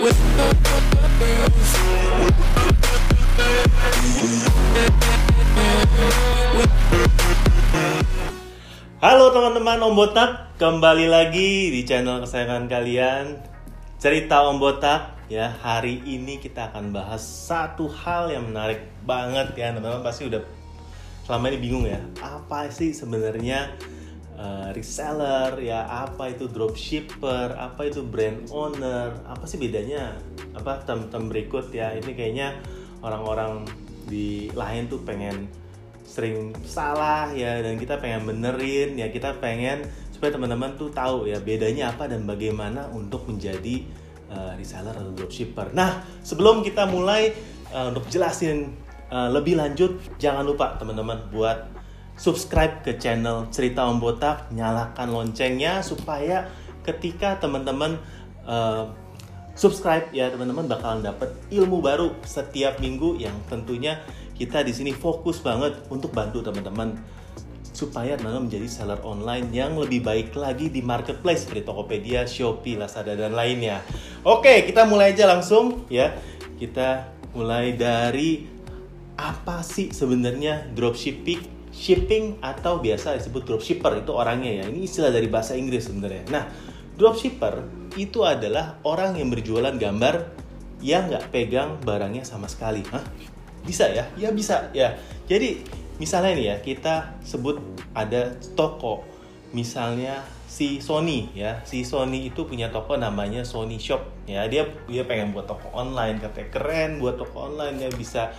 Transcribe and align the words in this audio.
Halo 0.00 0.08
teman-teman 9.28 9.76
Om 9.84 9.92
Botak, 9.92 10.56
kembali 10.56 11.04
lagi 11.04 11.68
di 11.68 11.84
channel 11.84 12.24
kesayangan 12.24 12.64
kalian. 12.72 13.44
Cerita 14.00 14.48
Om 14.48 14.56
Botak 14.56 15.28
ya 15.28 15.52
Hari 15.60 16.00
ini 16.08 16.40
kita 16.40 16.72
akan 16.72 16.96
bahas 16.96 17.20
satu 17.20 17.84
hal 17.92 18.32
yang 18.32 18.48
menarik 18.48 18.80
banget 19.04 19.52
ya. 19.52 19.76
Teman-teman 19.76 20.00
pasti 20.00 20.32
udah 20.32 20.40
selama 21.28 21.52
ini 21.52 21.60
bingung 21.60 21.84
ya. 21.84 22.00
Apa 22.24 22.72
sih 22.72 22.96
sebenarnya 22.96 23.76
uh, 24.40 24.72
reseller 24.72 25.60
ya 25.60 25.84
Apa 25.84 26.32
itu 26.32 26.48
dropshipper, 26.48 27.52
apa 27.60 27.92
itu 27.92 28.00
brand 28.00 28.48
owner 28.48 29.12
Apa 29.28 29.44
sih 29.44 29.60
bedanya 29.60 30.16
apa 30.56 30.82
term-term 30.88 31.28
berikut 31.28 31.68
ya 31.70 31.92
Ini 31.92 32.10
kayaknya 32.16 32.56
orang-orang 33.04 33.68
di 34.08 34.50
lain 34.56 34.88
tuh 34.88 35.04
pengen 35.04 35.46
sering 36.02 36.50
salah 36.66 37.30
ya 37.30 37.62
dan 37.62 37.78
kita 37.78 38.02
pengen 38.02 38.26
benerin 38.26 38.98
ya 38.98 39.06
kita 39.14 39.38
pengen 39.38 39.86
supaya 40.10 40.34
teman-teman 40.34 40.74
tuh 40.74 40.90
tahu 40.90 41.30
ya 41.30 41.38
bedanya 41.38 41.94
apa 41.94 42.10
dan 42.10 42.26
bagaimana 42.26 42.90
untuk 42.90 43.30
menjadi 43.30 43.86
uh, 44.26 44.58
reseller 44.58 44.90
atau 44.90 45.14
dropshipper. 45.14 45.70
Nah 45.70 46.02
sebelum 46.26 46.66
kita 46.66 46.90
mulai 46.90 47.30
uh, 47.70 47.94
untuk 47.94 48.10
jelasin 48.10 48.74
uh, 49.14 49.30
lebih 49.30 49.54
lanjut 49.54 50.02
jangan 50.18 50.42
lupa 50.42 50.74
teman-teman 50.82 51.30
buat 51.30 51.70
subscribe 52.16 52.82
ke 52.82 52.96
channel 52.96 53.50
Cerita 53.52 53.86
Om 53.86 53.98
Botak, 54.02 54.50
nyalakan 54.54 55.10
loncengnya 55.12 55.84
supaya 55.84 56.48
ketika 56.82 57.36
teman-teman 57.38 58.00
uh, 58.48 58.90
subscribe 59.54 60.08
ya 60.16 60.32
teman-teman 60.32 60.64
bakalan 60.64 61.04
dapat 61.04 61.36
ilmu 61.52 61.84
baru 61.84 62.16
setiap 62.24 62.80
minggu 62.80 63.20
yang 63.20 63.36
tentunya 63.52 64.00
kita 64.32 64.64
di 64.64 64.72
sini 64.72 64.96
fokus 64.96 65.36
banget 65.44 65.76
untuk 65.92 66.16
bantu 66.16 66.40
teman-teman 66.40 66.96
supaya 67.76 68.16
teman-teman 68.16 68.48
menjadi 68.48 68.68
seller 68.68 69.00
online 69.04 69.52
yang 69.52 69.76
lebih 69.76 70.00
baik 70.00 70.32
lagi 70.32 70.72
di 70.72 70.80
marketplace 70.80 71.44
seperti 71.44 71.68
Tokopedia, 71.68 72.24
Shopee, 72.24 72.76
Lazada 72.76 73.14
dan 73.14 73.36
lainnya. 73.36 73.84
Oke, 74.24 74.64
kita 74.68 74.84
mulai 74.84 75.12
aja 75.16 75.28
langsung 75.28 75.86
ya. 75.92 76.12
Kita 76.60 77.08
mulai 77.32 77.72
dari 77.76 78.44
apa 79.16 79.60
sih 79.60 79.92
sebenarnya 79.92 80.72
dropshipping 80.72 81.59
shipping 81.80 82.36
atau 82.44 82.76
biasa 82.84 83.16
disebut 83.16 83.48
dropshipper 83.48 84.04
itu 84.04 84.12
orangnya 84.12 84.60
ya. 84.60 84.64
Ini 84.68 84.84
istilah 84.84 85.08
dari 85.08 85.32
bahasa 85.32 85.56
Inggris 85.56 85.88
sebenarnya. 85.88 86.28
Nah, 86.28 86.44
dropshipper 87.00 87.64
itu 87.96 88.20
adalah 88.28 88.76
orang 88.84 89.16
yang 89.16 89.32
berjualan 89.32 89.72
gambar 89.72 90.36
yang 90.84 91.08
nggak 91.08 91.32
pegang 91.32 91.80
barangnya 91.80 92.28
sama 92.28 92.52
sekali. 92.52 92.84
Hah? 92.92 93.00
Bisa 93.64 93.88
ya? 93.88 94.04
Ya 94.20 94.28
bisa 94.28 94.68
ya. 94.76 95.00
Jadi 95.24 95.64
misalnya 95.96 96.36
nih 96.36 96.46
ya 96.52 96.56
kita 96.60 97.16
sebut 97.24 97.56
ada 97.96 98.36
toko 98.52 99.04
misalnya 99.50 100.22
si 100.46 100.78
Sony 100.78 101.28
ya 101.34 101.60
si 101.66 101.82
Sony 101.82 102.30
itu 102.30 102.46
punya 102.46 102.70
toko 102.70 102.94
namanya 102.94 103.42
Sony 103.42 103.82
Shop 103.82 104.00
ya 104.24 104.46
dia 104.46 104.64
dia 104.86 105.02
pengen 105.04 105.34
buat 105.34 105.50
toko 105.50 105.68
online 105.74 106.22
katanya 106.22 106.48
keren 106.54 106.90
buat 107.02 107.18
toko 107.18 107.50
online 107.52 107.82
dia 107.82 107.90
bisa 107.90 108.30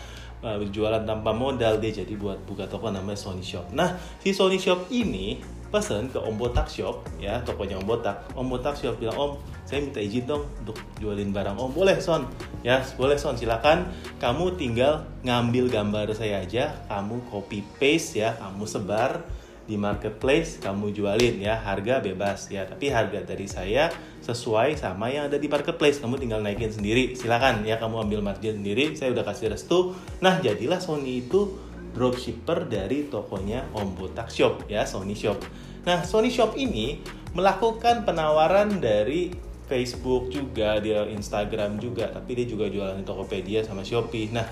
uh, 0.44 0.58
berjualan 0.62 1.02
tanpa 1.06 1.32
modal 1.32 1.78
dia 1.78 1.94
jadi 1.94 2.14
buat 2.18 2.42
buka 2.46 2.68
toko 2.68 2.90
namanya 2.90 3.18
Sony 3.18 3.46
Shop. 3.46 3.70
Nah 3.74 3.98
si 4.22 4.34
Sony 4.34 4.58
Shop 4.58 4.90
ini 4.94 5.42
pesen 5.72 6.12
ke 6.12 6.20
Om 6.20 6.36
Botak 6.36 6.68
Shop 6.68 7.08
ya 7.18 7.40
tokonya 7.42 7.80
Om 7.80 7.88
Botak. 7.88 8.28
Om 8.36 8.48
Botak 8.52 8.76
Shop 8.76 9.00
bilang 9.00 9.18
Om 9.18 9.32
saya 9.64 9.88
minta 9.88 10.04
izin 10.04 10.28
dong 10.28 10.44
untuk 10.60 10.76
jualin 11.00 11.32
barang 11.32 11.56
Om. 11.56 11.72
Boleh 11.72 11.98
Son. 12.04 12.28
Ya 12.60 12.84
boleh 13.00 13.16
Son. 13.16 13.40
Silakan. 13.40 13.88
Kamu 14.20 14.60
tinggal 14.60 15.08
ngambil 15.24 15.72
gambar 15.72 16.12
saya 16.12 16.44
aja. 16.44 16.76
Kamu 16.92 17.32
copy 17.32 17.64
paste 17.80 18.20
ya. 18.20 18.36
Kamu 18.36 18.68
sebar 18.68 19.24
di 19.72 19.80
marketplace 19.80 20.60
kamu 20.60 20.92
jualin 20.92 21.40
ya 21.40 21.56
harga 21.56 22.04
bebas 22.04 22.52
ya 22.52 22.68
tapi 22.68 22.92
harga 22.92 23.24
dari 23.24 23.48
saya 23.48 23.88
sesuai 24.20 24.76
sama 24.76 25.08
yang 25.08 25.32
ada 25.32 25.40
di 25.40 25.48
marketplace 25.48 26.04
kamu 26.04 26.20
tinggal 26.20 26.44
naikin 26.44 26.76
sendiri 26.76 27.16
silakan 27.16 27.64
ya 27.64 27.80
kamu 27.80 28.04
ambil 28.04 28.20
margin 28.20 28.60
sendiri 28.60 29.00
saya 29.00 29.16
udah 29.16 29.24
kasih 29.24 29.56
restu 29.56 29.96
nah 30.20 30.44
jadilah 30.44 30.84
Sony 30.84 31.24
itu 31.24 31.72
dropshipper 31.92 32.72
dari 32.72 33.08
tokonya 33.12 33.68
Om 33.76 34.00
Botak 34.00 34.32
Shop 34.32 34.68
ya 34.72 34.88
Sony 34.88 35.16
Shop. 35.16 35.40
Nah 35.84 36.04
Sony 36.08 36.32
Shop 36.32 36.56
ini 36.56 37.04
melakukan 37.36 38.04
penawaran 38.08 38.80
dari 38.80 39.32
Facebook 39.72 40.28
juga, 40.28 40.84
dia 40.84 41.08
Instagram 41.08 41.80
juga, 41.80 42.12
tapi 42.12 42.36
dia 42.36 42.48
juga 42.48 42.68
jualan 42.68 43.00
di 43.00 43.08
Tokopedia 43.08 43.64
sama 43.64 43.88
Shopee. 43.88 44.28
Nah 44.32 44.44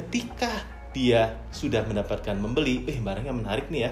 ketika 0.00 0.48
dia 0.96 1.36
sudah 1.52 1.84
mendapatkan 1.84 2.36
membeli, 2.36 2.84
eh 2.88 2.96
barangnya 3.00 3.36
menarik 3.36 3.68
nih 3.68 3.80
ya, 3.88 3.90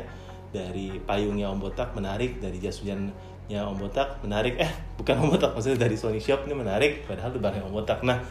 dari 0.50 0.98
payungnya 1.02 1.48
Om 1.50 1.58
Botak 1.62 1.94
menarik, 1.94 2.42
dari 2.42 2.58
jas 2.58 2.82
hujannya 2.82 3.60
Om 3.62 3.76
Botak 3.78 4.22
menarik, 4.22 4.58
eh 4.58 4.70
bukan 4.98 5.26
Om 5.26 5.28
Botak 5.34 5.54
maksudnya 5.54 5.86
dari 5.86 5.96
Sony 5.96 6.18
Shop 6.18 6.46
ini 6.46 6.54
menarik, 6.58 7.06
padahal 7.06 7.34
barangnya 7.38 7.66
Om 7.66 7.74
Botak. 7.74 8.02
Nah 8.02 8.22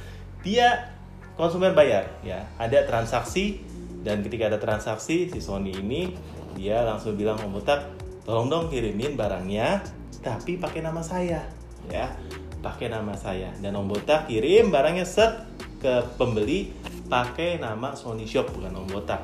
dia 0.43 0.95
konsumen 1.39 1.71
bayar 1.71 2.19
ya, 2.23 2.47
ada 2.59 2.83
transaksi 2.83 3.63
dan 4.03 4.23
ketika 4.23 4.51
ada 4.51 4.59
transaksi 4.59 5.27
si 5.27 5.39
Sony 5.39 5.75
ini 5.75 6.15
dia 6.59 6.83
langsung 6.83 7.15
bilang 7.15 7.39
Om 7.39 7.55
Botak 7.55 7.87
tolong 8.27 8.51
dong 8.51 8.65
kirimin 8.67 9.15
barangnya 9.15 9.83
tapi 10.19 10.59
pakai 10.59 10.83
nama 10.83 10.99
saya 10.99 11.47
ya. 11.87 12.11
Pakai 12.59 12.91
nama 12.91 13.15
saya. 13.15 13.55
Dan 13.63 13.79
Om 13.79 13.87
Botak 13.87 14.27
kirim 14.27 14.67
barangnya 14.67 15.07
set 15.07 15.47
ke 15.79 16.03
pembeli 16.19 16.75
pakai 17.07 17.55
nama 17.55 17.95
Sony 17.95 18.27
Shop 18.27 18.51
bukan 18.51 18.75
Om 18.83 18.87
Botak. 18.91 19.23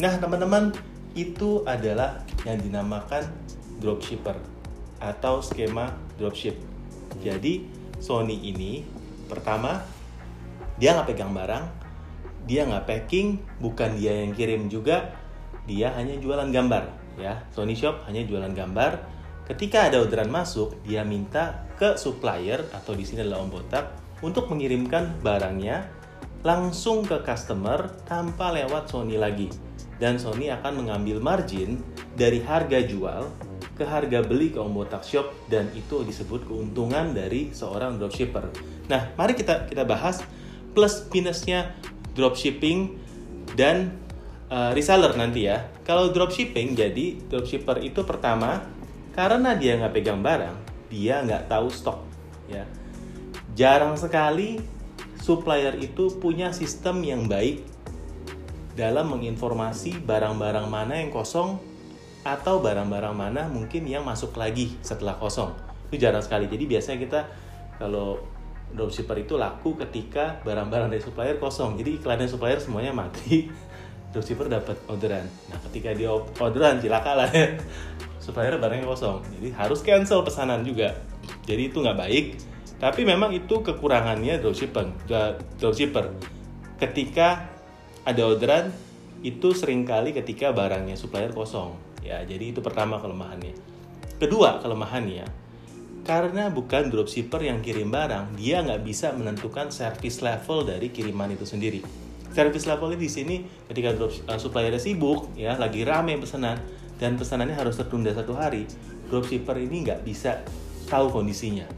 Nah 0.00 0.16
teman-teman 0.16 0.72
itu 1.14 1.64
adalah 1.66 2.22
yang 2.46 2.60
dinamakan 2.60 3.26
dropshipper 3.80 4.36
atau 5.00 5.40
skema 5.40 5.96
dropship 6.20 6.56
jadi 7.24 7.64
Sony 8.00 8.48
ini 8.48 8.84
pertama 9.28 9.84
dia 10.80 10.96
nggak 10.96 11.12
pegang 11.12 11.32
barang 11.36 11.80
dia 12.50 12.66
nggak 12.66 12.86
packing, 12.88 13.38
bukan 13.62 13.94
dia 13.94 14.26
yang 14.26 14.34
kirim 14.34 14.66
juga, 14.66 15.14
dia 15.70 15.94
hanya 15.94 16.18
jualan 16.18 16.50
gambar 16.50 16.90
ya. 17.14 17.46
Sony 17.52 17.78
Shop 17.78 18.02
hanya 18.10 18.26
jualan 18.26 18.50
gambar. 18.50 19.20
Ketika 19.46 19.86
ada 19.86 20.02
orderan 20.02 20.30
masuk, 20.30 20.78
dia 20.86 21.06
minta 21.06 21.66
ke 21.78 21.94
supplier 21.94 22.66
atau 22.74 22.94
di 22.94 23.06
sini 23.06 23.22
adalah 23.26 23.46
Om 23.46 23.50
Botak 23.50 23.84
untuk 24.22 24.50
mengirimkan 24.50 25.22
barangnya 25.22 25.86
langsung 26.42 27.06
ke 27.06 27.22
customer 27.22 27.86
tanpa 28.02 28.50
lewat 28.50 28.90
Sony 28.90 29.14
lagi. 29.14 29.69
Dan 30.00 30.16
Sony 30.16 30.48
akan 30.48 30.80
mengambil 30.80 31.20
margin 31.20 31.84
dari 32.16 32.40
harga 32.40 32.80
jual 32.80 33.28
ke 33.76 33.84
harga 33.84 34.20
beli 34.20 34.52
ke 34.52 34.60
Om 34.60 34.72
Botak 34.76 35.04
Shop 35.04 35.32
dan 35.48 35.68
itu 35.72 36.04
disebut 36.04 36.44
keuntungan 36.44 37.16
dari 37.16 37.52
seorang 37.52 37.96
dropshipper. 37.96 38.48
Nah, 38.88 39.12
mari 39.16 39.32
kita 39.32 39.68
kita 39.68 39.84
bahas 39.84 40.20
plus 40.72 41.04
minusnya 41.08 41.76
dropshipping 42.12 42.96
dan 43.56 43.96
uh, 44.52 44.76
reseller 44.76 45.16
nanti 45.16 45.48
ya. 45.48 45.68
Kalau 45.84 46.12
dropshipping 46.12 46.76
jadi 46.76 47.20
dropshipper 47.32 47.80
itu 47.80 48.04
pertama 48.04 48.68
karena 49.16 49.56
dia 49.56 49.80
nggak 49.80 49.92
pegang 49.96 50.20
barang, 50.20 50.56
dia 50.92 51.24
nggak 51.24 51.48
tahu 51.48 51.72
stok 51.72 52.04
ya. 52.52 52.68
Jarang 53.56 53.96
sekali 53.96 54.60
supplier 55.24 55.76
itu 55.80 56.20
punya 56.20 56.52
sistem 56.52 57.00
yang 57.00 57.24
baik 57.28 57.64
dalam 58.80 59.12
menginformasi 59.12 60.00
barang-barang 60.08 60.64
mana 60.72 61.04
yang 61.04 61.12
kosong 61.12 61.60
atau 62.24 62.64
barang-barang 62.64 63.12
mana 63.12 63.44
mungkin 63.52 63.84
yang 63.84 64.08
masuk 64.08 64.32
lagi 64.40 64.72
setelah 64.80 65.20
kosong. 65.20 65.52
Itu 65.92 66.00
jarang 66.00 66.24
sekali. 66.24 66.48
Jadi 66.48 66.64
biasanya 66.64 66.98
kita 67.04 67.20
kalau 67.76 68.16
dropshipper 68.72 69.20
itu 69.20 69.36
laku 69.36 69.76
ketika 69.76 70.40
barang-barang 70.48 70.96
dari 70.96 71.02
supplier 71.04 71.36
kosong. 71.36 71.76
Jadi 71.76 72.00
iklannya 72.00 72.24
supplier 72.24 72.56
semuanya 72.56 72.96
mati. 72.96 73.52
Dropshipper 74.16 74.50
dapat 74.50 74.74
orderan. 74.90 75.22
Nah, 75.52 75.58
ketika 75.70 75.94
dia 75.94 76.10
orderan 76.40 76.82
cilaka 76.82 77.14
lah 77.14 77.30
ya. 77.30 77.60
Supplier 78.24 78.58
barangnya 78.58 78.82
kosong. 78.82 79.22
Jadi 79.38 79.54
harus 79.54 79.80
cancel 79.86 80.26
pesanan 80.26 80.66
juga. 80.66 80.98
Jadi 81.46 81.70
itu 81.70 81.78
nggak 81.78 81.94
baik. 81.94 82.26
Tapi 82.82 83.06
memang 83.06 83.30
itu 83.30 83.62
kekurangannya 83.62 84.42
dropshipper. 84.42 85.06
Dropshipper. 85.62 86.10
Ketika 86.82 87.59
ada 88.04 88.22
orderan 88.24 88.72
itu 89.20 89.52
sering 89.52 89.84
kali 89.84 90.16
ketika 90.16 90.50
barangnya 90.50 90.96
supplier 90.96 91.32
kosong. 91.32 91.76
Ya, 92.00 92.24
jadi 92.24 92.56
itu 92.56 92.64
pertama 92.64 92.96
kelemahannya. 92.96 93.52
Kedua 94.16 94.60
kelemahannya, 94.60 95.28
karena 96.00 96.48
bukan 96.48 96.88
dropshipper 96.88 97.44
yang 97.44 97.60
kirim 97.60 97.92
barang, 97.92 98.36
dia 98.40 98.64
nggak 98.64 98.80
bisa 98.84 99.12
menentukan 99.12 99.68
service 99.68 100.24
level 100.24 100.64
dari 100.64 100.88
kiriman 100.88 101.28
itu 101.32 101.44
sendiri. 101.44 101.84
Service 102.32 102.64
levelnya 102.64 102.96
di 102.96 103.10
sini 103.10 103.36
ketika 103.68 103.92
drop 103.92 104.12
uh, 104.28 104.38
supplier 104.40 104.72
sibuk, 104.80 105.34
ya 105.36 105.58
lagi 105.60 105.84
rame 105.84 106.16
pesanan 106.16 106.56
dan 106.96 107.20
pesanannya 107.20 107.56
harus 107.58 107.76
tertunda 107.76 108.14
satu 108.16 108.32
hari, 108.32 108.64
dropshipper 109.12 109.60
ini 109.60 109.84
nggak 109.84 110.00
bisa 110.06 110.40
tahu 110.88 111.12
kondisinya. 111.12 111.68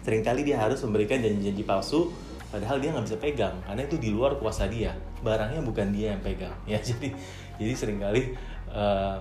sering 0.00 0.24
kali 0.24 0.48
dia 0.48 0.56
harus 0.56 0.80
memberikan 0.80 1.20
janji-janji 1.20 1.60
palsu 1.60 2.08
padahal 2.50 2.82
dia 2.82 2.90
nggak 2.90 3.06
bisa 3.06 3.18
pegang 3.18 3.56
karena 3.64 3.82
itu 3.86 3.96
di 3.96 4.10
luar 4.10 4.36
kuasa 4.36 4.66
dia. 4.66 4.94
Barangnya 5.22 5.62
bukan 5.62 5.94
dia 5.94 6.14
yang 6.14 6.22
pegang 6.22 6.54
ya. 6.70 6.78
Jadi 6.82 7.14
jadi 7.56 7.72
sering 7.74 8.02
kali 8.02 8.34
uh, 8.74 9.16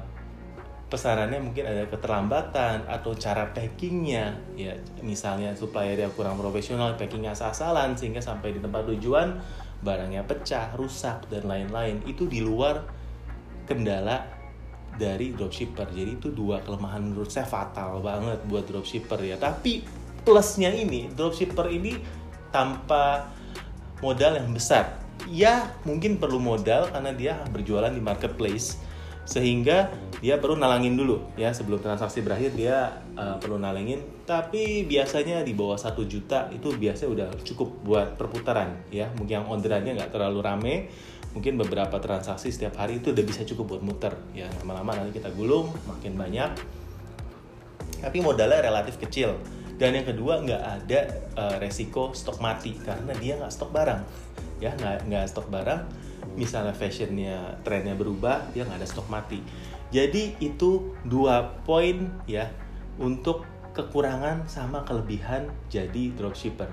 pesanannya 0.90 1.38
mungkin 1.38 1.70
ada 1.70 1.86
keterlambatan 1.86 2.90
atau 2.90 3.14
cara 3.14 3.54
packingnya 3.54 4.34
ya. 4.58 4.74
Misalnya 5.06 5.54
supplier 5.54 5.98
yang 6.02 6.14
kurang 6.18 6.36
profesional 6.36 6.98
packingnya 6.98 7.38
asal-asalan 7.38 7.94
sehingga 7.96 8.20
sampai 8.20 8.58
di 8.58 8.60
tempat 8.60 8.90
tujuan 8.98 9.38
barangnya 9.80 10.26
pecah 10.26 10.74
rusak 10.76 11.30
dan 11.30 11.46
lain-lain. 11.46 12.02
Itu 12.10 12.26
di 12.26 12.42
luar 12.42 12.84
kendala 13.70 14.26
dari 14.98 15.32
dropshipper. 15.32 15.94
Jadi 15.94 16.12
itu 16.20 16.28
dua 16.34 16.60
kelemahan 16.66 17.00
menurut 17.00 17.32
saya 17.32 17.48
fatal 17.48 18.02
banget 18.04 18.42
buat 18.50 18.66
dropshipper 18.68 19.22
ya. 19.24 19.38
Tapi 19.38 19.86
plusnya 20.26 20.74
ini 20.74 21.08
dropshipper 21.14 21.72
ini 21.72 21.96
tanpa 22.50 23.30
modal 24.00 24.40
yang 24.40 24.52
besar. 24.52 25.00
Ya 25.28 25.76
mungkin 25.84 26.18
perlu 26.18 26.40
modal 26.40 26.90
karena 26.90 27.12
dia 27.14 27.34
berjualan 27.52 27.92
di 27.92 28.00
marketplace 28.00 28.80
sehingga 29.30 29.94
dia 30.26 30.42
perlu 30.42 30.58
nalangin 30.58 30.98
dulu. 30.98 31.22
Ya 31.38 31.54
sebelum 31.54 31.78
transaksi 31.84 32.26
berakhir 32.26 32.58
dia 32.58 32.98
uh, 33.14 33.38
perlu 33.38 33.62
nalangin. 33.62 34.02
Tapi 34.26 34.90
biasanya 34.90 35.46
di 35.46 35.54
bawah 35.54 35.78
satu 35.78 36.08
juta 36.10 36.50
itu 36.50 36.74
biasanya 36.74 37.10
udah 37.14 37.28
cukup 37.46 37.70
buat 37.86 38.08
perputaran 38.18 38.90
ya. 38.90 39.12
Mungkin 39.14 39.44
yang 39.44 39.48
orderannya 39.48 39.94
nggak 40.00 40.12
terlalu 40.12 40.40
rame 40.42 40.76
mungkin 41.30 41.62
beberapa 41.62 42.02
transaksi 42.02 42.50
setiap 42.50 42.82
hari 42.82 42.98
itu 42.98 43.14
udah 43.14 43.22
bisa 43.22 43.46
cukup 43.46 43.78
buat 43.78 43.82
muter 43.86 44.18
ya. 44.34 44.50
Lama-lama 44.66 44.98
nanti 44.98 45.22
kita 45.22 45.30
gulung 45.38 45.70
makin 45.86 46.18
banyak. 46.18 46.52
Tapi 48.00 48.18
modalnya 48.24 48.64
relatif 48.64 48.98
kecil 48.98 49.38
dan 49.80 49.96
yang 49.96 50.06
kedua 50.06 50.44
nggak 50.44 50.64
ada 50.84 51.00
uh, 51.40 51.56
resiko 51.58 52.12
stok 52.12 52.44
mati 52.44 52.76
karena 52.84 53.16
dia 53.16 53.40
nggak 53.40 53.50
stok 53.50 53.72
barang 53.72 54.04
ya 54.60 54.76
nggak 54.76 55.08
nggak 55.08 55.26
stok 55.32 55.48
barang 55.48 55.88
misalnya 56.36 56.76
fashionnya 56.76 57.58
trennya 57.64 57.96
berubah 57.96 58.52
dia 58.52 58.68
nggak 58.68 58.84
ada 58.84 58.90
stok 58.90 59.08
mati 59.08 59.40
jadi 59.90 60.36
itu 60.44 60.94
dua 61.08 61.64
poin 61.64 62.12
ya 62.28 62.52
untuk 63.00 63.48
kekurangan 63.72 64.46
sama 64.52 64.84
kelebihan 64.84 65.48
jadi 65.72 66.12
dropshipper 66.12 66.68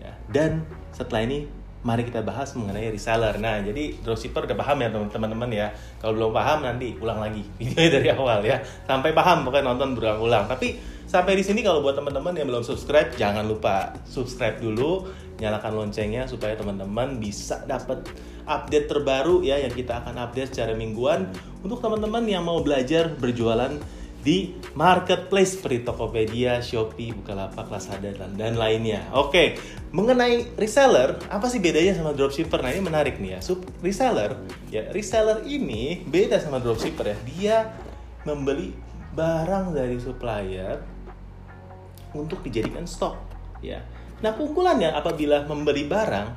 ya 0.00 0.16
dan 0.32 0.64
setelah 0.96 1.28
ini 1.28 1.44
mari 1.86 2.02
kita 2.02 2.26
bahas 2.26 2.50
mengenai 2.58 2.90
reseller. 2.90 3.38
Nah, 3.38 3.62
jadi 3.62 3.94
dropshipper 4.02 4.50
udah 4.50 4.58
paham 4.58 4.82
ya 4.82 4.90
teman-teman 4.90 5.46
ya. 5.54 5.70
Kalau 6.02 6.18
belum 6.18 6.34
paham 6.34 6.66
nanti 6.66 6.98
ulang 6.98 7.22
lagi 7.22 7.46
videonya 7.62 7.90
dari 8.02 8.08
awal 8.10 8.42
ya. 8.42 8.58
Sampai 8.90 9.14
paham 9.14 9.46
pokoknya 9.46 9.70
nonton 9.70 9.94
berulang-ulang. 9.94 10.50
Tapi 10.50 10.74
sampai 11.06 11.38
di 11.38 11.44
sini 11.46 11.62
kalau 11.62 11.80
buat 11.80 11.94
teman-teman 11.96 12.36
yang 12.36 12.50
belum 12.50 12.66
subscribe 12.66 13.14
jangan 13.14 13.46
lupa 13.46 13.96
subscribe 14.06 14.58
dulu, 14.60 15.08
nyalakan 15.40 15.78
loncengnya 15.78 16.26
supaya 16.26 16.58
teman-teman 16.58 17.16
bisa 17.22 17.64
dapat 17.64 18.04
update 18.46 18.86
terbaru 18.86 19.42
ya 19.42 19.58
yang 19.58 19.74
kita 19.74 20.02
akan 20.04 20.22
update 20.22 20.54
secara 20.54 20.72
mingguan 20.78 21.30
untuk 21.66 21.82
teman-teman 21.82 22.22
yang 22.26 22.46
mau 22.46 22.62
belajar 22.62 23.10
berjualan 23.18 23.74
di 24.26 24.58
marketplace 24.74 25.54
seperti 25.54 25.86
Tokopedia, 25.86 26.58
Shopee, 26.58 27.14
Bukalapak, 27.14 27.70
Lazada 27.70 28.10
dan, 28.10 28.34
dan 28.34 28.58
lainnya. 28.58 29.06
Oke, 29.14 29.54
mengenai 29.94 30.50
reseller, 30.58 31.14
apa 31.30 31.46
sih 31.46 31.62
bedanya 31.62 31.94
sama 31.94 32.10
dropshipper? 32.10 32.58
Nah, 32.58 32.74
ini 32.74 32.82
menarik 32.82 33.22
nih 33.22 33.38
ya. 33.38 33.40
Sub 33.46 33.62
reseller, 33.86 34.34
ya 34.66 34.90
reseller 34.90 35.46
ini 35.46 36.02
beda 36.10 36.42
sama 36.42 36.58
dropshipper 36.58 37.14
ya. 37.14 37.16
Dia 37.22 37.56
membeli 38.26 38.74
barang 39.14 39.70
dari 39.78 39.94
supplier 40.02 40.95
untuk 42.16 42.40
dijadikan 42.40 42.88
stok, 42.88 43.14
ya. 43.60 43.84
Nah, 44.24 44.32
keunggulannya 44.32 44.96
apabila 44.96 45.44
membeli 45.44 45.84
barang 45.84 46.28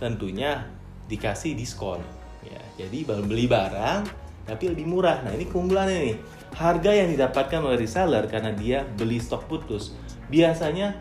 tentunya 0.00 0.64
dikasih 1.08 1.52
diskon 1.52 2.00
ya. 2.44 2.60
Jadi 2.80 3.04
beli 3.04 3.44
barang 3.44 4.00
tapi 4.48 4.72
lebih 4.72 4.88
murah. 4.88 5.20
Nah, 5.20 5.36
ini 5.36 5.44
keunggulannya 5.44 5.98
nih 6.08 6.16
harga 6.56 6.90
yang 6.96 7.12
didapatkan 7.12 7.60
oleh 7.60 7.76
reseller 7.76 8.24
karena 8.32 8.56
dia 8.56 8.80
beli 8.80 9.20
stok 9.20 9.44
putus 9.44 9.92
biasanya 10.32 10.96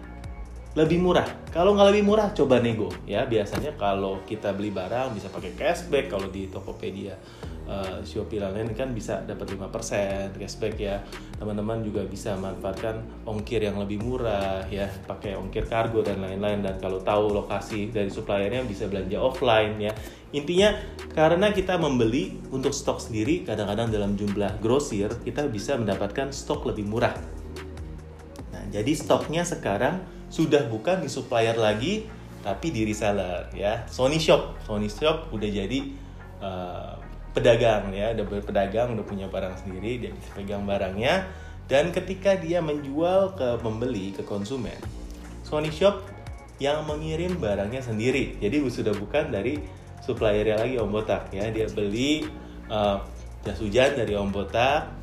lebih 0.76 1.00
murah. 1.00 1.26
Kalau 1.50 1.74
nggak 1.74 1.90
lebih 1.96 2.06
murah, 2.06 2.36
coba 2.36 2.60
nego 2.60 2.92
ya. 3.08 3.24
Biasanya 3.24 3.80
kalau 3.80 4.22
kita 4.28 4.52
beli 4.52 4.70
barang 4.70 5.16
bisa 5.16 5.32
pakai 5.32 5.56
cashback 5.56 6.12
kalau 6.12 6.28
di 6.28 6.52
Tokopedia, 6.52 7.16
uh, 7.68 8.00
Shopee 8.02 8.40
lain 8.40 8.72
kan 8.74 8.96
bisa 8.96 9.22
dapat 9.28 9.54
5% 9.54 10.40
cashback 10.40 10.76
ya. 10.80 11.04
Teman-teman 11.38 11.84
juga 11.84 12.08
bisa 12.08 12.34
manfaatkan 12.40 13.04
ongkir 13.28 13.62
yang 13.62 13.78
lebih 13.78 14.02
murah 14.02 14.66
ya, 14.72 14.88
pakai 14.88 15.36
ongkir 15.38 15.68
kargo 15.68 16.02
dan 16.02 16.24
lain-lain 16.24 16.64
dan 16.64 16.80
kalau 16.82 17.04
tahu 17.04 17.36
lokasi 17.36 17.92
dari 17.92 18.10
suppliernya 18.10 18.66
bisa 18.66 18.88
belanja 18.88 19.20
offline 19.20 19.78
ya. 19.78 19.94
Intinya 20.34 20.76
karena 21.14 21.52
kita 21.52 21.80
membeli 21.80 22.36
untuk 22.52 22.76
stok 22.76 23.00
sendiri 23.00 23.48
kadang-kadang 23.48 23.92
dalam 23.92 24.12
jumlah 24.16 24.60
grosir 24.60 25.12
kita 25.24 25.48
bisa 25.48 25.76
mendapatkan 25.76 26.32
stok 26.32 26.68
lebih 26.74 26.84
murah. 26.88 27.16
Nah, 28.52 28.64
jadi 28.72 28.92
stoknya 28.96 29.48
sekarang 29.48 30.04
sudah 30.28 30.68
bukan 30.68 31.00
di 31.00 31.08
supplier 31.08 31.56
lagi 31.56 32.04
tapi 32.44 32.72
di 32.72 32.84
reseller 32.84 33.52
ya 33.56 33.88
Sony 33.88 34.20
Shop 34.20 34.60
Sony 34.64 34.92
Shop 34.92 35.32
udah 35.32 35.50
jadi 35.50 35.80
uh, 36.44 36.96
pedagang 37.38 37.94
ya. 37.94 38.18
Udah 38.18 38.26
berpedagang 38.26 38.98
udah 38.98 39.06
punya 39.06 39.30
barang 39.30 39.62
sendiri 39.62 40.02
dia 40.02 40.12
bisa 40.12 40.34
pegang 40.34 40.66
barangnya. 40.66 41.30
Dan 41.70 41.94
ketika 41.94 42.34
dia 42.40 42.64
menjual 42.64 43.36
ke 43.38 43.60
pembeli 43.60 44.16
ke 44.16 44.24
konsumen 44.24 44.80
Sony 45.44 45.70
Shop 45.70 46.02
yang 46.58 46.84
mengirim 46.90 47.38
barangnya 47.38 47.86
sendiri. 47.86 48.36
Jadi 48.42 48.66
sudah 48.68 48.96
bukan 48.98 49.30
dari 49.30 49.62
suppliernya 50.02 50.64
lagi 50.64 50.76
Om 50.82 50.90
Botak 50.90 51.30
ya. 51.30 51.48
Dia 51.54 51.70
beli 51.70 52.26
uh, 52.72 52.98
jas 53.46 53.60
hujan 53.62 53.94
dari 53.94 54.18
Om 54.18 54.34
Botak. 54.34 54.98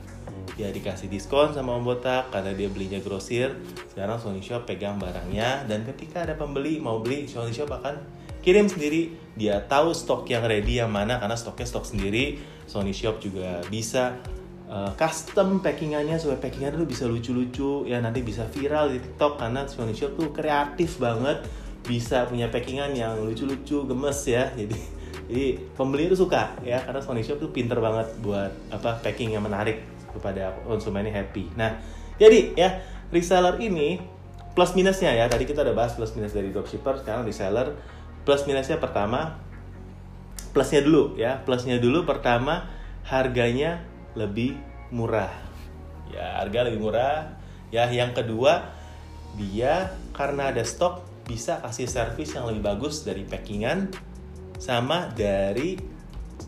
Dia 0.59 0.71
dikasih 0.71 1.13
diskon 1.13 1.55
sama 1.55 1.77
Om 1.79 1.85
Botak 1.85 2.35
karena 2.35 2.57
dia 2.57 2.67
belinya 2.73 2.99
grosir. 2.99 3.55
Sekarang 3.93 4.19
Sony 4.19 4.43
Shop 4.43 4.67
pegang 4.67 4.99
barangnya. 4.99 5.69
Dan 5.71 5.87
ketika 5.87 6.27
ada 6.27 6.35
pembeli 6.35 6.83
mau 6.83 6.99
beli 6.99 7.31
Sony 7.31 7.55
Shop 7.55 7.71
akan 7.71 8.24
kirim 8.45 8.69
sendiri. 8.69 9.17
Dia 9.35 9.65
tahu 9.65 9.97
stok 9.97 10.29
yang 10.29 10.45
ready 10.45 10.79
yang 10.79 10.93
mana 10.93 11.17
karena 11.19 11.35
stoknya 11.35 11.67
stok 11.67 11.89
sendiri. 11.89 12.39
Sony 12.69 12.93
Shop 12.93 13.19
juga 13.19 13.65
bisa 13.73 14.21
uh, 14.69 14.93
custom 14.95 15.65
packingannya 15.65 16.21
supaya 16.21 16.39
packingannya 16.39 16.79
tuh 16.79 16.89
bisa 16.89 17.05
lucu-lucu. 17.09 17.89
Ya 17.89 17.99
nanti 18.05 18.21
bisa 18.21 18.47
viral 18.53 18.93
di 18.93 19.01
TikTok 19.01 19.41
karena 19.41 19.65
Sony 19.67 19.97
Shop 19.97 20.15
tuh 20.15 20.31
kreatif 20.31 21.01
banget. 21.01 21.43
Bisa 21.85 22.29
punya 22.29 22.53
packingan 22.53 22.93
yang 22.93 23.25
lucu-lucu 23.25 23.89
gemes 23.89 24.21
ya. 24.29 24.53
Jadi 24.53 24.77
jadi 25.25 25.57
pembeli 25.73 26.13
itu 26.13 26.21
suka 26.21 26.53
ya 26.63 26.85
karena 26.85 27.01
Sony 27.01 27.25
Shop 27.25 27.41
tuh 27.41 27.49
pinter 27.49 27.81
banget 27.81 28.13
buat 28.21 28.53
apa 28.69 29.01
packing 29.01 29.33
yang 29.33 29.43
menarik 29.43 29.83
kepada 30.15 30.55
konsumennya 30.63 31.11
happy. 31.11 31.51
Nah, 31.59 31.75
jadi 32.23 32.55
ya 32.55 32.69
reseller 33.11 33.59
ini 33.59 33.99
plus 34.55 34.79
minusnya 34.79 35.11
ya. 35.11 35.27
Tadi 35.27 35.43
kita 35.43 35.67
udah 35.67 35.75
bahas 35.75 35.99
plus 35.99 36.15
minus 36.15 36.33
dari 36.33 36.55
dropshipper, 36.55 37.03
sekarang 37.03 37.27
reseller 37.27 37.75
plus 38.25 38.49
minusnya 38.49 38.81
pertama 38.81 39.39
plusnya 40.57 40.81
dulu 40.81 41.17
ya. 41.17 41.41
Plusnya 41.45 41.79
dulu 41.79 42.09
pertama 42.09 42.69
harganya 43.05 43.85
lebih 44.17 44.57
murah. 44.91 45.31
Ya, 46.09 46.41
harga 46.41 46.67
lebih 46.67 46.81
murah. 46.81 47.37
Ya, 47.75 47.91
yang 47.91 48.15
kedua 48.15 48.71
dia 49.35 49.93
karena 50.15 50.55
ada 50.55 50.63
stok 50.63 51.03
bisa 51.27 51.59
kasih 51.59 51.89
servis 51.91 52.37
yang 52.37 52.47
lebih 52.47 52.63
bagus 52.63 53.03
dari 53.03 53.27
packingan 53.27 53.91
sama 54.61 55.11
dari 55.11 55.75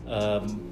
um, 0.07 0.71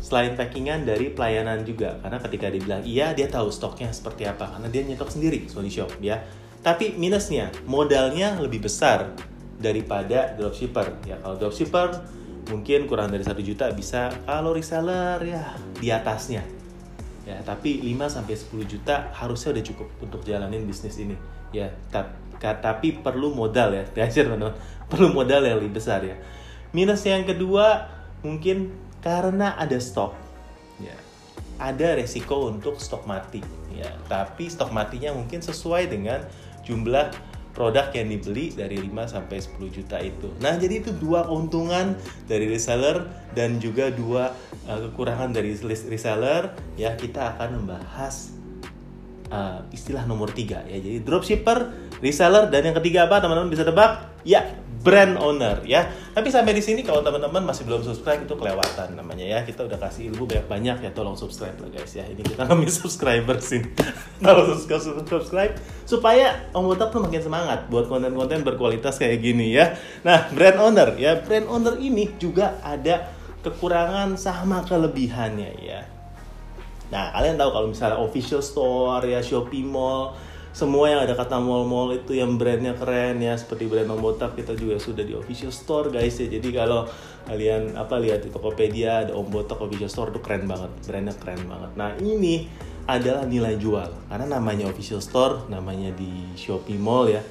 selain 0.00 0.36
packingan 0.36 0.84
dari 0.84 1.12
pelayanan 1.12 1.64
juga 1.64 1.96
karena 2.00 2.18
ketika 2.20 2.46
dia 2.52 2.60
bilang 2.60 2.82
iya 2.84 3.06
dia 3.12 3.28
tahu 3.28 3.48
stoknya 3.48 3.88
seperti 3.90 4.28
apa 4.28 4.56
karena 4.56 4.68
dia 4.68 4.82
nyetok 4.84 5.10
sendiri 5.12 5.48
Sony 5.48 5.72
Shop 5.72 5.96
ya 6.00 6.20
tapi 6.64 6.96
minusnya 6.96 7.52
modalnya 7.68 8.36
lebih 8.40 8.64
besar 8.64 9.12
daripada 9.64 10.36
dropshipper. 10.36 11.08
Ya 11.08 11.16
kalau 11.24 11.40
dropshipper 11.40 12.04
mungkin 12.52 12.84
kurang 12.84 13.08
dari 13.08 13.24
satu 13.24 13.40
juta 13.40 13.72
bisa 13.72 14.12
kalau 14.28 14.52
reseller 14.52 15.24
ya 15.24 15.56
di 15.80 15.88
atasnya. 15.88 16.44
Ya 17.24 17.40
tapi 17.40 17.80
5 17.80 18.20
sampai 18.20 18.36
10 18.36 18.68
juta 18.68 19.08
harusnya 19.16 19.56
udah 19.56 19.64
cukup 19.64 19.88
untuk 20.04 20.20
jalanin 20.28 20.68
bisnis 20.68 21.00
ini. 21.00 21.16
Ya 21.56 21.72
tapi 22.38 23.00
perlu 23.00 23.32
modal 23.32 23.72
ya. 23.72 23.84
Diajar 23.96 24.28
teman 24.28 24.52
perlu 24.92 25.16
modal 25.16 25.40
yang 25.48 25.56
lebih 25.56 25.80
besar 25.80 26.04
ya. 26.04 26.20
Minus 26.76 27.00
yang 27.08 27.24
kedua 27.24 27.88
mungkin 28.20 28.76
karena 29.00 29.56
ada 29.56 29.80
stok. 29.80 30.12
Ya 30.76 30.92
ada 31.56 31.96
resiko 31.96 32.52
untuk 32.52 32.76
stok 32.76 33.08
mati. 33.08 33.40
Ya 33.72 33.88
tapi 34.04 34.52
stok 34.52 34.68
matinya 34.76 35.16
mungkin 35.16 35.40
sesuai 35.40 35.88
dengan 35.88 36.28
jumlah 36.68 37.33
produk 37.54 37.94
yang 37.94 38.10
dibeli 38.10 38.50
dari 38.50 38.82
5 38.82 39.14
sampai 39.14 39.38
10 39.38 39.70
juta 39.70 39.96
itu. 40.02 40.28
Nah, 40.42 40.58
jadi 40.58 40.82
itu 40.82 40.90
dua 40.90 41.22
keuntungan 41.24 41.94
dari 42.26 42.50
reseller 42.50 43.06
dan 43.32 43.62
juga 43.62 43.94
dua 43.94 44.34
uh, 44.66 44.78
kekurangan 44.90 45.30
dari 45.30 45.54
reseller 45.62 46.50
ya 46.74 46.98
kita 46.98 47.38
akan 47.38 47.62
membahas 47.62 48.34
uh, 49.30 49.62
istilah 49.70 50.02
nomor 50.04 50.34
tiga 50.34 50.66
ya. 50.66 50.82
Jadi 50.82 51.00
dropshipper, 51.06 51.58
reseller, 52.02 52.50
dan 52.50 52.66
yang 52.66 52.76
ketiga 52.82 53.06
apa 53.06 53.22
teman-teman 53.22 53.48
bisa 53.48 53.62
tebak? 53.62 54.10
Ya, 54.26 54.50
brand 54.84 55.16
owner 55.16 55.64
ya. 55.64 55.88
Tapi 56.12 56.28
sampai 56.28 56.52
di 56.52 56.60
sini 56.60 56.84
kalau 56.84 57.00
teman-teman 57.00 57.40
masih 57.40 57.64
belum 57.64 57.80
subscribe 57.80 58.28
itu 58.28 58.36
kelewatan 58.36 58.92
namanya 58.92 59.24
ya. 59.24 59.38
Kita 59.42 59.64
udah 59.64 59.80
kasih 59.80 60.12
ilmu 60.12 60.28
banyak-banyak 60.28 60.84
ya 60.84 60.90
tolong 60.92 61.16
subscribe 61.16 61.56
lah 61.56 61.72
guys 61.72 61.96
ya. 61.96 62.04
Ini 62.04 62.20
kita 62.20 62.44
ngambil 62.52 62.68
subscriber 62.70 63.40
sih. 63.40 63.64
Kalau 64.24 64.52
subscribe 64.52 65.56
supaya 65.88 66.52
Om 66.52 66.68
Botak 66.68 66.92
tuh 66.92 67.00
makin 67.00 67.24
semangat 67.24 67.66
buat 67.72 67.88
konten-konten 67.88 68.44
berkualitas 68.44 69.00
kayak 69.00 69.24
gini 69.24 69.56
ya. 69.56 69.72
Nah, 70.04 70.28
brand 70.30 70.60
owner 70.60 70.92
ya. 71.00 71.16
Brand 71.24 71.48
owner 71.48 71.80
ini 71.80 72.12
juga 72.20 72.60
ada 72.60 73.08
kekurangan 73.40 74.20
sama 74.20 74.60
kelebihannya 74.68 75.50
ya. 75.64 75.80
Nah, 76.92 77.10
kalian 77.16 77.40
tahu 77.40 77.50
kalau 77.50 77.66
misalnya 77.72 77.98
official 77.98 78.44
store 78.44 79.08
ya, 79.08 79.24
Shopee 79.24 79.64
Mall, 79.64 80.14
semua 80.54 80.86
yang 80.86 81.02
ada 81.02 81.18
kata 81.18 81.42
mall-mall 81.42 81.90
itu 81.98 82.14
yang 82.14 82.38
brandnya 82.38 82.78
keren 82.78 83.18
ya 83.18 83.34
seperti 83.34 83.66
brand 83.66 83.90
Ombotak 83.90 84.38
kita 84.38 84.54
juga 84.54 84.78
sudah 84.78 85.02
di 85.02 85.10
official 85.10 85.50
store 85.50 85.90
guys 85.90 86.14
ya. 86.22 86.30
Jadi 86.30 86.54
kalau 86.54 86.86
kalian 87.26 87.74
apa 87.74 87.98
lihat 87.98 88.22
di 88.22 88.30
Tokopedia 88.30 89.02
ada 89.02 89.18
Ombotak 89.18 89.58
official 89.58 89.90
store 89.90 90.14
itu 90.14 90.22
keren 90.22 90.46
banget 90.46 90.70
brandnya 90.86 91.14
keren 91.18 91.42
banget. 91.50 91.70
Nah 91.74 91.98
ini 91.98 92.46
adalah 92.86 93.26
nilai 93.26 93.58
jual 93.58 94.06
karena 94.06 94.26
namanya 94.30 94.70
official 94.70 95.02
store 95.02 95.50
namanya 95.50 95.90
di 95.90 96.38
Shopee 96.38 96.78
Mall 96.78 97.10
ya 97.10 97.22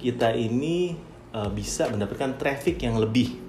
kita 0.00 0.32
ini 0.32 0.96
uh, 1.36 1.52
bisa 1.52 1.84
mendapatkan 1.92 2.40
traffic 2.40 2.80
yang 2.80 2.96
lebih 2.96 3.44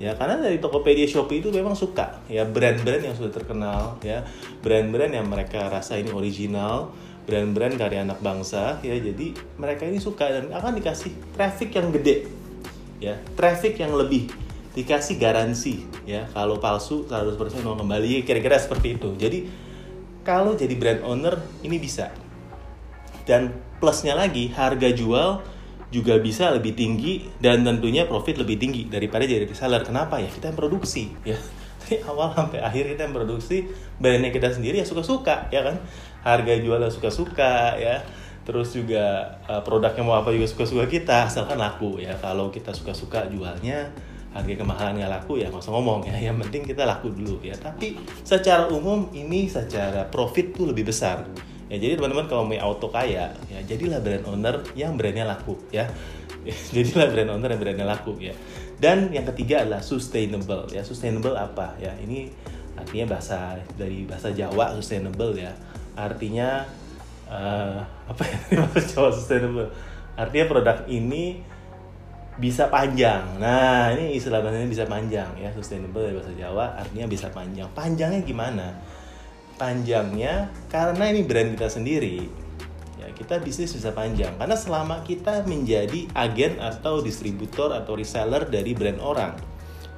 ya. 0.00 0.16
Karena 0.16 0.40
dari 0.40 0.56
Tokopedia 0.56 1.04
Shopee 1.04 1.44
itu 1.44 1.52
memang 1.52 1.76
suka 1.76 2.24
ya 2.32 2.48
brand-brand 2.48 3.04
yang 3.04 3.12
sudah 3.12 3.28
terkenal 3.28 4.00
ya 4.00 4.24
brand-brand 4.64 5.12
yang 5.12 5.28
mereka 5.28 5.68
rasa 5.68 6.00
ini 6.00 6.08
original 6.16 6.96
brand-brand 7.30 7.78
karya 7.78 8.02
anak 8.02 8.18
bangsa 8.18 8.82
ya 8.82 8.98
jadi 8.98 9.38
mereka 9.54 9.86
ini 9.86 10.02
suka 10.02 10.26
dan 10.26 10.50
akan 10.50 10.74
dikasih 10.82 11.14
traffic 11.38 11.78
yang 11.78 11.94
gede 11.94 12.26
ya 12.98 13.14
traffic 13.38 13.78
yang 13.78 13.94
lebih 13.94 14.28
dikasih 14.70 15.18
garansi 15.18 15.82
ya 16.06 16.30
kalau 16.30 16.62
palsu 16.62 17.02
100% 17.06 17.34
mau 17.66 17.74
kembali 17.74 18.22
kira-kira 18.22 18.58
seperti 18.58 18.98
itu. 18.98 19.10
Jadi 19.18 19.38
kalau 20.22 20.54
jadi 20.54 20.74
brand 20.78 21.02
owner 21.02 21.42
ini 21.66 21.76
bisa. 21.80 22.14
Dan 23.26 23.54
plusnya 23.78 24.14
lagi 24.14 24.50
harga 24.50 24.90
jual 24.94 25.42
juga 25.90 26.22
bisa 26.22 26.54
lebih 26.54 26.78
tinggi 26.78 27.26
dan 27.42 27.66
tentunya 27.66 28.06
profit 28.06 28.38
lebih 28.38 28.62
tinggi 28.62 28.86
daripada 28.86 29.26
jadi 29.26 29.46
reseller. 29.46 29.82
Kenapa 29.82 30.22
ya? 30.22 30.30
Kita 30.30 30.54
yang 30.54 30.58
produksi 30.58 31.10
ya 31.26 31.38
dari 31.80 32.04
awal 32.04 32.36
sampai 32.36 32.60
akhir 32.60 32.92
kita 32.92 33.08
yang 33.08 33.14
produksi 33.16 33.66
brandnya 33.96 34.30
kita 34.30 34.52
sendiri 34.52 34.84
ya 34.84 34.86
suka-suka 34.86 35.48
ya 35.48 35.64
kan? 35.64 35.80
Harga 36.20 36.52
jualnya 36.60 36.92
suka-suka 36.92 37.80
ya. 37.80 38.04
Terus 38.44 38.72
juga 38.74 39.36
uh, 39.48 39.62
produknya 39.64 40.04
mau 40.04 40.16
apa 40.20 40.32
juga 40.32 40.48
suka-suka 40.48 40.84
kita 40.84 41.26
asalkan 41.26 41.56
laku 41.56 42.00
ya. 42.00 42.12
Kalau 42.20 42.52
kita 42.52 42.76
suka-suka 42.76 43.26
jualnya 43.32 43.88
harga 44.30 44.62
kemahalan 44.62 45.02
nggak 45.02 45.10
laku 45.10 45.42
ya 45.42 45.50
nggak 45.50 45.64
usah 45.64 45.72
ngomong 45.72 46.06
ya. 46.06 46.16
Yang 46.20 46.36
penting 46.46 46.62
kita 46.68 46.82
laku 46.84 47.08
dulu 47.10 47.40
ya. 47.40 47.56
Tapi 47.56 47.96
secara 48.22 48.68
umum 48.68 49.08
ini 49.16 49.48
secara 49.48 50.04
profit 50.06 50.52
tuh 50.52 50.68
lebih 50.68 50.92
besar. 50.92 51.24
Ya 51.70 51.78
jadi 51.78 51.96
teman-teman 51.96 52.26
kalau 52.26 52.44
mau 52.44 52.58
auto 52.58 52.90
kaya 52.90 53.30
ya 53.46 53.58
jadilah 53.62 54.02
brand 54.02 54.26
owner 54.26 54.60
yang 54.76 54.98
brandnya 55.00 55.24
laku 55.24 55.56
ya. 55.72 55.88
Jadilah 56.72 57.12
brand 57.12 57.36
owner 57.36 57.52
yang 57.52 57.60
brandnya 57.60 57.84
laku 57.84 58.16
ya 58.16 58.32
dan 58.80 59.12
yang 59.12 59.28
ketiga 59.28 59.62
adalah 59.62 59.84
sustainable 59.84 60.64
ya. 60.72 60.80
Sustainable 60.80 61.36
apa 61.36 61.76
ya? 61.76 61.92
Ini 62.00 62.32
artinya 62.80 63.12
bahasa 63.12 63.60
dari 63.76 64.08
bahasa 64.08 64.32
Jawa 64.32 64.72
sustainable 64.80 65.36
ya. 65.36 65.52
Artinya 65.92 66.64
uh, 67.28 67.84
apa 68.08 68.22
ya? 68.24 68.38
Bahasa 68.64 68.80
Jawa 68.88 69.12
sustainable. 69.12 69.68
Artinya 70.16 70.46
produk 70.48 70.78
ini 70.88 71.44
bisa 72.40 72.72
panjang. 72.72 73.36
Nah 73.36 73.92
ini 73.92 74.16
istilah 74.16 74.40
bahasanya 74.40 74.72
bisa 74.72 74.88
panjang 74.88 75.28
ya. 75.36 75.52
Sustainable 75.52 76.00
dari 76.00 76.16
bahasa 76.16 76.32
Jawa 76.32 76.80
artinya 76.80 77.04
bisa 77.04 77.28
panjang. 77.28 77.68
Panjangnya 77.76 78.24
gimana? 78.24 78.80
Panjangnya 79.60 80.48
karena 80.72 81.04
ini 81.12 81.20
brand 81.28 81.52
kita 81.52 81.68
sendiri 81.68 82.48
kita 83.12 83.38
bisnis 83.42 83.74
bisa 83.74 83.90
panjang 83.94 84.34
karena 84.38 84.56
selama 84.56 85.02
kita 85.06 85.44
menjadi 85.44 86.06
agen 86.14 86.58
atau 86.58 87.02
distributor 87.04 87.74
atau 87.74 87.98
reseller 87.98 88.46
dari 88.46 88.72
brand 88.76 89.00
orang 89.02 89.32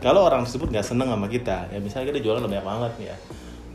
kalau 0.02 0.26
orang 0.26 0.42
tersebut 0.42 0.75
nggak 0.75 0.87
seneng 0.87 1.09
sama 1.12 1.31
kita 1.31 1.71
ya 1.71 1.78
misalnya 1.78 2.14
kita 2.14 2.21
jualan 2.25 2.42
banyak 2.42 2.66
banget 2.66 2.92
nih 2.99 3.09
ya 3.14 3.16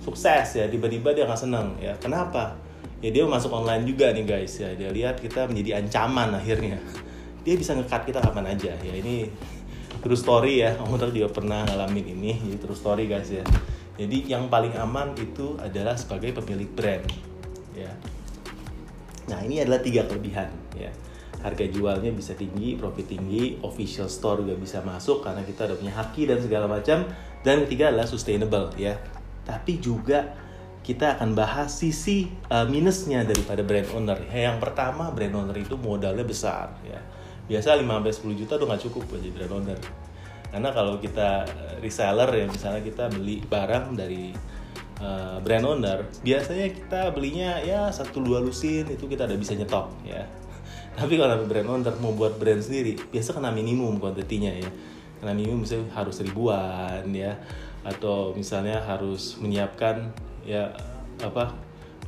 sukses 0.08 0.56
ya 0.56 0.72
tiba-tiba 0.72 1.12
dia 1.12 1.28
nggak 1.28 1.42
seneng 1.44 1.76
ya 1.84 1.92
kenapa? 2.00 2.56
Ya 3.04 3.14
dia 3.14 3.28
masuk 3.28 3.52
online 3.52 3.84
juga 3.84 4.16
nih 4.16 4.24
guys 4.24 4.56
ya 4.56 4.72
dia 4.72 4.88
lihat 4.88 5.20
kita 5.20 5.52
menjadi 5.52 5.84
ancaman 5.84 6.32
akhirnya. 6.32 6.80
Dia 7.44 7.60
bisa 7.60 7.76
ngekat 7.76 8.08
kita 8.08 8.24
kapan 8.24 8.56
aja 8.56 8.72
ya 8.80 8.94
ini 8.96 9.28
true 10.00 10.16
story 10.16 10.64
ya 10.64 10.80
Om 10.80 10.96
juga 11.12 11.28
pernah 11.28 11.68
ngalamin 11.68 12.16
ini 12.16 12.40
jadi 12.40 12.58
true 12.64 12.80
story 12.80 13.12
guys 13.12 13.28
ya. 13.28 13.44
Jadi 14.00 14.32
yang 14.32 14.48
paling 14.48 14.78
aman 14.80 15.12
itu 15.20 15.60
adalah 15.60 16.00
sebagai 16.00 16.32
pemilik 16.40 16.70
brand 16.72 17.04
ya 17.76 17.92
nah 19.28 19.40
ini 19.44 19.60
adalah 19.60 19.84
tiga 19.84 20.08
kelebihan 20.08 20.50
ya 20.76 20.92
harga 21.38 21.70
jualnya 21.70 22.10
bisa 22.18 22.34
tinggi, 22.34 22.74
profit 22.82 23.14
tinggi, 23.14 23.62
official 23.62 24.10
store 24.10 24.42
juga 24.42 24.58
bisa 24.58 24.82
masuk 24.82 25.22
karena 25.22 25.46
kita 25.46 25.70
udah 25.70 25.78
punya 25.78 25.94
haki 25.94 26.26
dan 26.26 26.42
segala 26.42 26.66
macam. 26.66 27.06
Dan 27.46 27.70
ketiga 27.70 27.94
adalah 27.94 28.10
sustainable 28.10 28.74
ya 28.74 28.98
tapi 29.48 29.80
juga 29.80 30.36
kita 30.84 31.20
akan 31.20 31.32
bahas 31.36 31.72
sisi 31.72 32.28
uh, 32.52 32.68
minusnya 32.68 33.24
daripada 33.24 33.64
brand 33.64 33.88
owner. 33.96 34.20
Ya, 34.28 34.52
yang 34.52 34.60
pertama 34.60 35.08
brand 35.16 35.32
owner 35.32 35.56
itu 35.56 35.80
modalnya 35.80 36.28
besar 36.28 36.76
ya. 36.84 37.00
Biasa 37.48 37.80
15-10 37.80 38.44
juta 38.44 38.60
udah 38.60 38.76
nggak 38.76 38.84
cukup 38.92 39.08
buat 39.08 39.24
jadi 39.24 39.32
brand 39.32 39.54
owner. 39.64 39.80
Karena 40.48 40.72
kalau 40.72 40.96
kita 41.00 41.44
eh, 41.44 41.76
reseller 41.84 42.28
ya 42.32 42.48
misalnya 42.48 42.80
kita 42.80 43.12
beli 43.12 43.44
barang 43.44 44.00
dari 44.00 44.32
uh, 45.02 45.38
brand 45.42 45.66
owner, 45.66 46.06
biasanya 46.22 46.74
kita 46.74 47.02
belinya 47.14 47.62
ya 47.62 47.90
satu 47.90 48.22
dua 48.22 48.42
lusin 48.42 48.88
itu 48.90 49.06
kita 49.06 49.26
udah 49.26 49.38
bisa 49.38 49.54
nyetok 49.58 49.88
ya. 50.06 50.24
Tapi 50.98 51.14
kalau 51.20 51.46
brand 51.46 51.70
owner 51.70 51.94
mau 52.02 52.14
buat 52.14 52.38
brand 52.38 52.62
sendiri, 52.62 52.98
biasa 53.14 53.38
kena 53.38 53.54
minimum 53.54 54.02
kuantitinya 54.02 54.54
ya. 54.54 54.70
Kena 55.18 55.34
minimum 55.34 55.66
misalnya 55.66 55.90
harus 55.98 56.22
ribuan 56.22 57.06
ya 57.14 57.38
atau 57.88 58.36
misalnya 58.36 58.84
harus 58.84 59.40
menyiapkan 59.40 60.12
ya 60.44 60.76
apa 61.24 61.67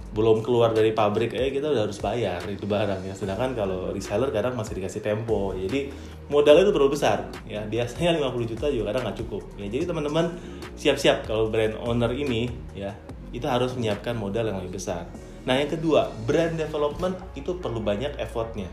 belum 0.09 0.41
keluar 0.41 0.73
dari 0.73 0.89
pabrik 0.89 1.37
eh 1.37 1.53
kita 1.53 1.69
udah 1.69 1.85
harus 1.85 2.01
bayar 2.01 2.41
itu 2.49 2.65
barang 2.65 3.05
ya. 3.05 3.13
Sedangkan 3.13 3.53
kalau 3.53 3.93
reseller 3.93 4.33
kadang 4.33 4.57
masih 4.57 4.81
dikasih 4.81 5.05
tempo. 5.05 5.53
Jadi 5.53 5.93
modalnya 6.33 6.65
itu 6.65 6.73
terlalu 6.73 6.91
besar 6.97 7.29
ya. 7.45 7.61
Biasanya 7.65 8.17
50 8.17 8.51
juta 8.51 8.65
juga 8.73 8.93
kadang 8.93 9.03
nggak 9.09 9.17
cukup. 9.25 9.43
Ya 9.61 9.69
jadi 9.69 9.85
teman-teman 9.85 10.33
siap-siap 10.73 11.29
kalau 11.29 11.53
brand 11.53 11.77
owner 11.85 12.09
ini 12.13 12.49
ya 12.73 12.97
itu 13.29 13.45
harus 13.45 13.77
menyiapkan 13.77 14.17
modal 14.17 14.49
yang 14.49 14.57
lebih 14.57 14.81
besar. 14.81 15.05
Nah 15.45 15.55
yang 15.61 15.69
kedua 15.69 16.09
brand 16.25 16.57
development 16.57 17.15
itu 17.37 17.61
perlu 17.61 17.77
banyak 17.77 18.17
effortnya 18.17 18.69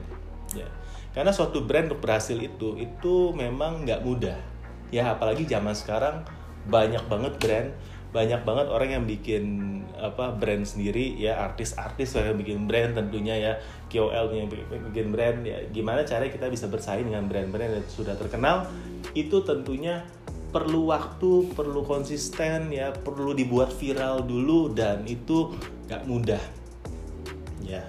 ya. 0.57 0.69
Karena 1.13 1.33
suatu 1.33 1.65
brand 1.65 1.93
untuk 1.93 2.01
berhasil 2.05 2.37
itu 2.37 2.81
itu 2.81 3.37
memang 3.37 3.85
nggak 3.85 4.01
mudah. 4.01 4.41
Ya 4.89 5.13
apalagi 5.13 5.45
zaman 5.45 5.77
sekarang 5.77 6.25
banyak 6.67 7.05
banget 7.07 7.33
brand 7.39 7.69
banyak 8.17 8.49
banget 8.49 8.67
orang 8.73 8.91
yang 8.97 9.05
bikin 9.05 9.45
apa 10.01 10.33
brand 10.33 10.65
sendiri 10.65 11.21
ya 11.21 11.37
artis-artis 11.45 12.17
yang 12.17 12.41
bikin 12.41 12.65
brand 12.65 12.97
tentunya 12.97 13.37
ya 13.37 13.53
KOL 13.93 14.33
yang 14.33 14.49
bikin 14.89 15.13
brand 15.13 15.45
ya 15.45 15.61
gimana 15.69 16.09
cara 16.09 16.25
kita 16.33 16.49
bisa 16.49 16.73
bersaing 16.73 17.13
dengan 17.13 17.29
brand-brand 17.29 17.77
yang 17.77 17.87
sudah 17.93 18.17
terkenal 18.17 18.73
itu 19.13 19.45
tentunya 19.45 20.09
perlu 20.49 20.89
waktu 20.89 21.53
perlu 21.53 21.85
konsisten 21.85 22.73
ya 22.73 22.97
perlu 22.97 23.37
dibuat 23.37 23.77
viral 23.77 24.25
dulu 24.25 24.73
dan 24.73 25.05
itu 25.05 25.53
gak 25.85 26.09
mudah. 26.09 26.41
Ya 27.61 27.85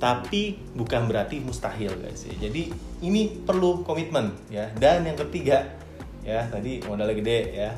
tapi 0.00 0.56
bukan 0.72 1.12
berarti 1.12 1.44
mustahil 1.44 1.92
guys 2.00 2.24
ya. 2.24 2.48
Jadi 2.48 2.72
ini 3.04 3.44
perlu 3.44 3.84
komitmen 3.84 4.32
ya. 4.48 4.72
Dan 4.72 5.04
yang 5.04 5.18
ketiga 5.28 5.76
ya 6.24 6.48
tadi 6.48 6.80
modalnya 6.84 7.16
gede 7.16 7.40
ya 7.52 7.70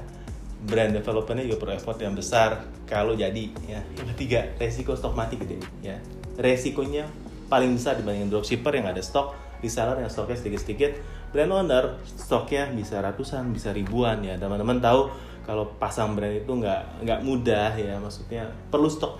brand 0.62 0.94
developernya 0.94 1.44
juga 1.50 1.58
perlu 1.66 1.74
effort 1.74 1.98
yang 1.98 2.14
besar 2.14 2.62
kalau 2.86 3.18
jadi 3.18 3.50
ya. 3.66 3.82
Yang 3.98 4.08
ketiga 4.14 4.40
resiko 4.56 4.94
stok 4.94 5.18
mati 5.18 5.34
gede 5.34 5.58
ya. 5.82 5.98
Resikonya 6.38 7.10
paling 7.50 7.74
besar 7.76 7.98
dibandingin 7.98 8.32
dropshipper 8.32 8.72
yang 8.72 8.88
ada 8.88 9.02
stok 9.02 9.36
reseller 9.62 10.02
yang 10.02 10.10
stoknya 10.10 10.36
sedikit-sedikit. 10.38 10.92
Brand 11.32 11.52
owner 11.54 11.84
stoknya 12.04 12.68
bisa 12.70 13.02
ratusan 13.02 13.50
bisa 13.54 13.74
ribuan 13.74 14.20
ya. 14.22 14.36
Teman-teman 14.36 14.82
tahu 14.82 15.10
kalau 15.42 15.74
pasang 15.78 16.14
brand 16.14 16.34
itu 16.34 16.50
nggak 16.50 17.06
nggak 17.06 17.20
mudah 17.26 17.74
ya. 17.74 17.98
Maksudnya 17.98 18.50
perlu 18.70 18.90
stok 18.90 19.18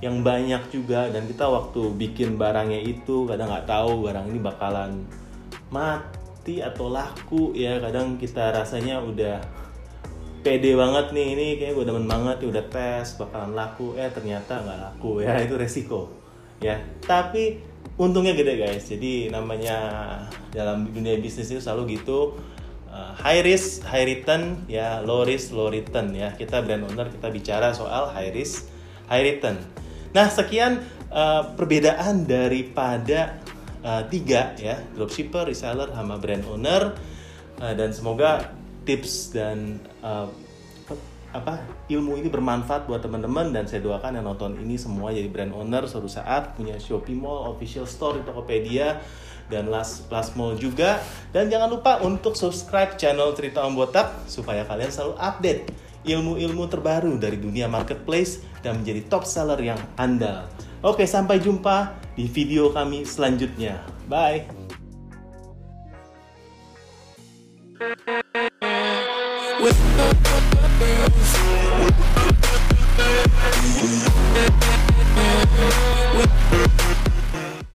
yang 0.00 0.24
banyak 0.24 0.72
juga 0.72 1.12
dan 1.12 1.28
kita 1.28 1.44
waktu 1.44 1.92
bikin 1.92 2.40
barangnya 2.40 2.80
itu 2.80 3.28
kadang 3.28 3.52
nggak 3.52 3.68
tahu 3.68 4.08
barang 4.08 4.32
ini 4.32 4.40
bakalan 4.40 5.04
mati 5.68 6.64
atau 6.64 6.88
laku 6.88 7.52
ya. 7.52 7.76
Kadang 7.82 8.16
kita 8.16 8.52
rasanya 8.54 9.00
udah 9.04 9.59
pede 10.40 10.72
banget 10.72 11.12
nih 11.12 11.26
ini 11.36 11.46
kayak 11.60 11.72
gue 11.76 11.84
demen 11.84 12.08
banget 12.08 12.40
nih 12.44 12.48
udah 12.48 12.64
tes 12.72 13.06
bakalan 13.20 13.52
laku. 13.52 13.96
Eh 13.96 14.08
ternyata 14.08 14.60
nggak 14.64 14.78
laku 14.80 15.20
ya 15.24 15.36
itu 15.46 15.54
resiko. 15.60 16.08
Ya 16.60 16.80
tapi 17.04 17.60
untungnya 18.00 18.32
gede 18.32 18.56
guys. 18.56 18.88
Jadi 18.88 19.28
namanya 19.28 19.76
dalam 20.52 20.88
dunia 20.88 21.16
bisnis 21.20 21.52
itu 21.52 21.60
selalu 21.60 22.00
gitu 22.00 22.40
uh, 22.88 23.12
high 23.20 23.44
risk 23.44 23.84
high 23.84 24.08
return 24.08 24.64
ya 24.66 25.04
low 25.04 25.24
risk 25.24 25.52
low 25.52 25.68
return 25.68 26.12
ya. 26.16 26.32
Kita 26.32 26.64
brand 26.64 26.88
owner 26.88 27.12
kita 27.12 27.28
bicara 27.28 27.76
soal 27.76 28.12
high 28.12 28.32
risk 28.32 28.68
high 29.08 29.24
return. 29.24 29.60
Nah 30.16 30.26
sekian 30.32 30.80
uh, 31.12 31.52
perbedaan 31.54 32.24
daripada 32.24 33.38
uh, 33.84 34.02
tiga 34.08 34.56
ya 34.56 34.80
dropshipper 34.96 35.48
reseller 35.48 35.92
sama 35.92 36.16
brand 36.16 36.44
owner. 36.48 36.96
Uh, 37.60 37.76
dan 37.76 37.92
semoga 37.92 38.56
tips 38.90 39.30
dan 39.30 39.78
uh, 40.02 40.26
apa 41.30 41.62
ilmu 41.86 42.18
ini 42.18 42.26
bermanfaat 42.26 42.90
buat 42.90 43.06
teman-teman 43.06 43.54
dan 43.54 43.62
saya 43.70 43.78
doakan 43.86 44.18
yang 44.18 44.26
nonton 44.26 44.58
ini 44.58 44.74
semua 44.74 45.14
jadi 45.14 45.30
brand 45.30 45.54
owner 45.54 45.86
suatu 45.86 46.10
saat 46.10 46.58
punya 46.58 46.74
Shopee 46.74 47.14
Mall, 47.14 47.54
official 47.54 47.86
store 47.86 48.18
di 48.18 48.22
Tokopedia 48.26 48.98
dan 49.46 49.70
Last 49.70 50.10
Plus 50.10 50.34
Mall 50.34 50.58
juga 50.58 50.98
dan 51.30 51.46
jangan 51.46 51.70
lupa 51.70 52.02
untuk 52.02 52.34
subscribe 52.34 52.98
channel 52.98 53.30
Cerita 53.38 53.62
Om 53.62 53.78
Botak 53.78 54.26
supaya 54.26 54.66
kalian 54.66 54.90
selalu 54.90 55.14
update 55.22 55.70
ilmu-ilmu 56.02 56.66
terbaru 56.66 57.14
dari 57.14 57.38
dunia 57.38 57.70
marketplace 57.70 58.42
dan 58.66 58.82
menjadi 58.82 59.06
top 59.06 59.22
seller 59.22 59.60
yang 59.62 59.78
andal. 60.00 60.50
Oke, 60.80 61.04
sampai 61.04 61.38
jumpa 61.38 61.92
di 62.16 62.24
video 62.24 62.72
kami 62.72 63.04
selanjutnya. 63.04 63.84
Bye. 64.08 64.59